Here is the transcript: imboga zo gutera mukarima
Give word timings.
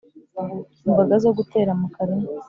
imboga 0.85 1.15
zo 1.23 1.31
gutera 1.37 1.71
mukarima 1.79 2.27